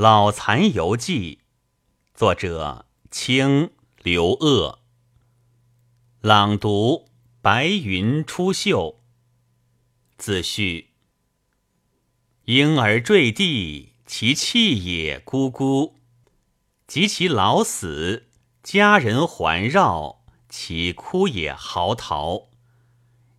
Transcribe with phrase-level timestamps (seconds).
[0.00, 1.40] 老残游记》，
[2.18, 3.72] 作者清
[4.02, 4.78] 刘鄂。
[6.22, 7.10] 朗读：
[7.42, 8.94] 白云出岫。
[10.16, 10.94] 自序：
[12.46, 15.92] 婴儿坠地，其泣也咕咕；
[16.86, 18.30] 及其老死，
[18.62, 22.46] 家人环绕，其哭也嚎啕。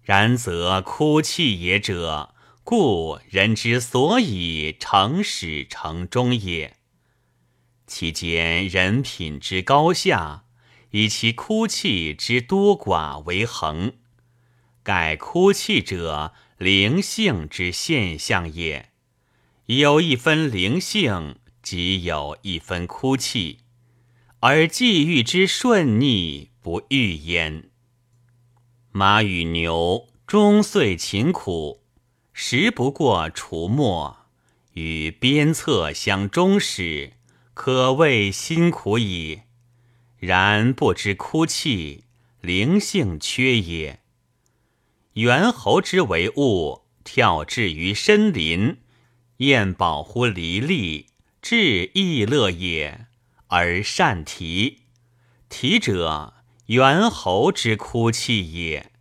[0.04, 2.31] 然则哭泣也者，
[2.64, 6.78] 故人之所以成始成终也。
[7.88, 10.46] 其间人品之高下，
[10.92, 13.94] 以其哭泣之多寡为衡，
[14.84, 18.92] 盖哭泣者灵性之现象也。
[19.66, 23.60] 有一分灵性，即有一分哭泣，
[24.40, 27.70] 而际遇之顺逆不遇焉。
[28.92, 31.81] 马与牛终岁勤苦，
[32.34, 34.26] 食不过锄墨，
[34.74, 37.14] 与鞭策相终始，
[37.54, 39.42] 可谓辛苦矣。
[40.18, 42.04] 然不知哭泣，
[42.42, 44.00] 灵性缺也。
[45.14, 48.78] 猿猴之为物，跳至于深林，
[49.38, 51.08] 燕保乎离利，
[51.42, 53.08] 至亦乐也，
[53.48, 54.84] 而善啼。
[55.50, 56.36] 啼者。
[56.68, 58.94] 猿猴之哭泣也，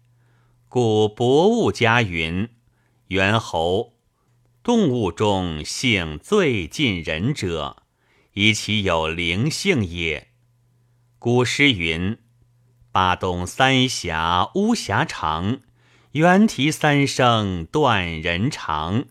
[0.69, 2.49] 故博物家云：
[3.11, 3.95] 猿猴，
[4.63, 7.83] 动物中性最近人者，
[8.35, 10.29] 以其有灵性也。
[11.19, 12.19] 古诗云：
[12.93, 15.59] 巴东三峡巫峡长，
[16.13, 19.07] 猿啼三声断人肠。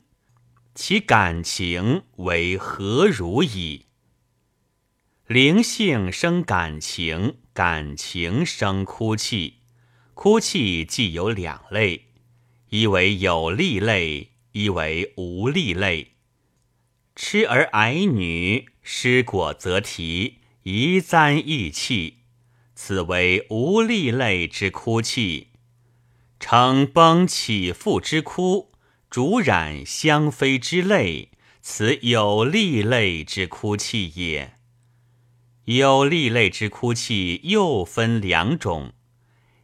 [0.73, 3.87] 其感情为何如矣？
[5.27, 7.39] 灵性生感情。
[7.51, 9.55] 感情生哭泣，
[10.13, 12.08] 哭泣既有两类，
[12.69, 16.13] 一为有利类，一为无利类。
[17.15, 22.19] 痴儿矮女失果则啼，宜簪易泣，
[22.75, 25.47] 此为无利类之哭泣。
[26.39, 28.71] 称崩起复之哭，
[29.09, 31.31] 烛染香妃之泪，
[31.61, 34.53] 此有利类之哭泣也。
[35.65, 38.93] 有利类之哭泣又分两种：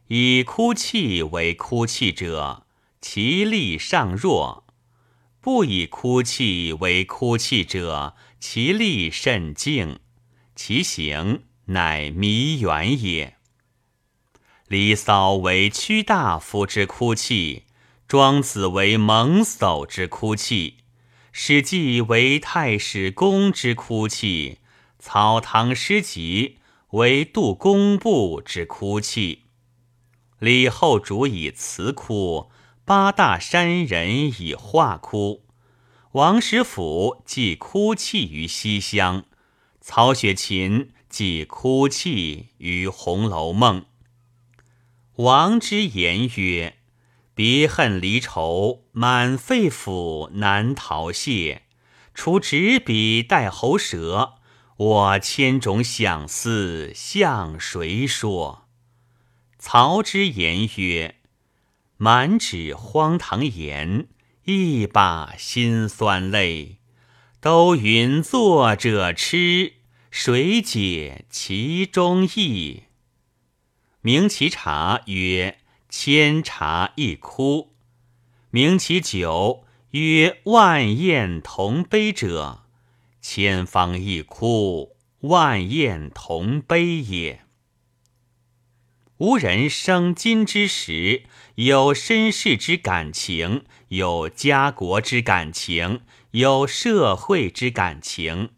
[0.08, 2.65] 以哭泣为哭泣者，
[3.00, 4.64] 其力尚弱；
[5.40, 10.00] 不以哭泣为哭泣者，其力甚静，
[10.54, 13.36] 其形乃弥远也。
[14.68, 17.64] 离骚为屈大夫之哭泣，
[18.08, 20.78] 庄子为蒙叟之哭泣，
[21.30, 24.58] 史记为太史公之哭泣。
[24.98, 26.58] 草堂诗集
[26.90, 29.44] 为杜工部之哭泣，
[30.40, 32.50] 李后主以词哭，
[32.86, 35.42] 八大山人以画哭，
[36.12, 39.24] 王实甫即哭泣于西厢，
[39.80, 43.80] 曹雪芹即哭泣于《红楼梦》。
[45.16, 46.76] 王之言曰
[47.34, 51.62] ：“别恨离愁，满肺腑难逃泄，
[52.14, 54.34] 除执笔带喉舌。”
[54.78, 58.68] 我千种想思向谁说？
[59.58, 61.16] 曹之言曰
[61.98, 64.08] ：“满纸荒唐言，
[64.44, 66.78] 一把辛酸泪。
[67.40, 69.74] 都云作者痴，
[70.10, 72.82] 谁解其中意？”
[74.02, 75.58] 名其茶曰
[75.88, 77.74] ：“千茶一哭。”
[78.50, 82.64] 名其酒曰：“万宴同杯者。”
[83.22, 87.45] 千方一哭，万宴同悲也。
[89.18, 91.22] 无人生今之时，
[91.54, 98.50] 有身世之感情，有家国之感情，有社会之感情，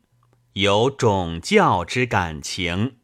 [0.54, 2.96] 有种教之感情。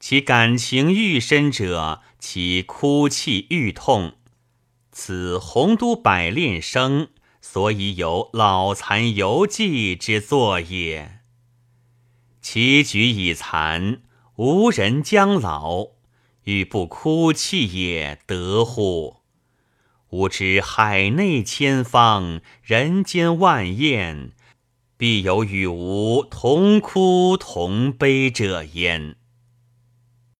[0.00, 4.14] 其感情愈深者，其哭泣愈痛。
[4.90, 7.08] 此洪都百炼生。
[7.42, 11.20] 所以有老残游记之作也。
[12.42, 14.02] 其举已残，
[14.36, 15.86] 无人将老，
[16.50, 19.18] 欲不哭泣也得乎？
[20.08, 24.32] 吾知海内千方，人间万宴，
[24.96, 29.14] 必有与吾同哭同悲者焉。